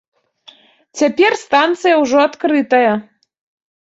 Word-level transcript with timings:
Цяпер 1.01 1.31
станцыя 1.41 1.95
ўжо 2.05 2.17
адкрытая. 2.29 2.91